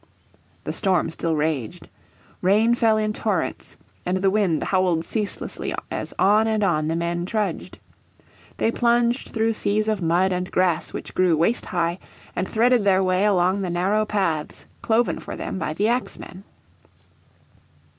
The 0.63 0.73
storm 0.73 1.11
still 1.11 1.35
raged. 1.35 1.87
Rain 2.41 2.73
fell 2.73 2.97
in 2.97 3.13
torrents, 3.13 3.77
and 4.03 4.17
the 4.17 4.31
wind 4.31 4.63
howled 4.63 5.05
ceaselessly 5.05 5.75
as 5.91 6.11
on 6.17 6.47
and 6.47 6.63
on 6.63 6.87
the 6.87 6.95
men 6.95 7.27
trudged. 7.27 7.77
They 8.57 8.71
plunged 8.71 9.29
through 9.29 9.53
seas 9.53 9.87
of 9.87 10.01
mud, 10.01 10.31
and 10.33 10.49
grass 10.49 10.91
which 10.91 11.13
grew 11.13 11.37
waist 11.37 11.67
high, 11.67 11.99
and 12.35 12.47
threaded 12.47 12.83
their 12.83 13.03
way 13.03 13.25
along 13.25 13.61
the 13.61 13.69
narrow 13.69 14.03
paths 14.03 14.65
cloven 14.81 15.19
for 15.19 15.35
them 15.35 15.59
by 15.59 15.75
the 15.75 15.87
axemen. 15.87 16.45